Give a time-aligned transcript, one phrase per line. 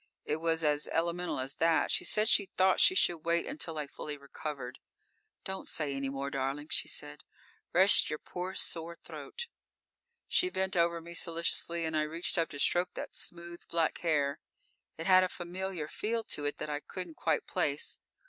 [0.25, 1.91] It was as elemental as that.
[1.91, 4.79] She said she thought we should wait until I fully recovered._
[5.43, 7.21] "Don't say any more, darling," she said.
[7.71, 9.45] "Rest your poor, sore throat."
[10.27, 14.39] _She bent over me solicitously and I reached up to stroke that smooth black hair.
[14.97, 17.99] It had a familiar feel to it that I couldn't quite place.